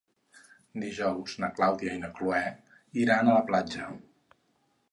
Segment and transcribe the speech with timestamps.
[0.83, 2.41] Dijous na Clàudia i na Cloè
[3.05, 3.91] iran a la platja.